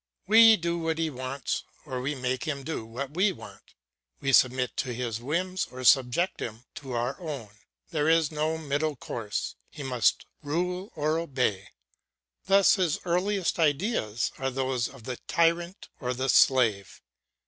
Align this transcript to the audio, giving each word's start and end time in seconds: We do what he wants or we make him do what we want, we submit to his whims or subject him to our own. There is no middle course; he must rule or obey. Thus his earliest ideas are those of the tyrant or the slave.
We 0.25 0.57
do 0.57 0.79
what 0.79 0.97
he 0.97 1.11
wants 1.11 1.63
or 1.85 2.01
we 2.01 2.15
make 2.15 2.45
him 2.45 2.63
do 2.63 2.87
what 2.87 3.13
we 3.13 3.31
want, 3.31 3.75
we 4.19 4.33
submit 4.33 4.75
to 4.77 4.95
his 4.95 5.21
whims 5.21 5.67
or 5.69 5.83
subject 5.83 6.39
him 6.41 6.65
to 6.81 6.93
our 6.93 7.19
own. 7.19 7.51
There 7.91 8.09
is 8.09 8.31
no 8.31 8.57
middle 8.57 8.95
course; 8.95 9.53
he 9.69 9.83
must 9.83 10.25
rule 10.41 10.91
or 10.95 11.19
obey. 11.19 11.67
Thus 12.47 12.77
his 12.77 12.97
earliest 13.05 13.59
ideas 13.59 14.31
are 14.39 14.49
those 14.49 14.87
of 14.87 15.03
the 15.03 15.17
tyrant 15.27 15.87
or 15.99 16.15
the 16.15 16.29
slave. 16.29 17.03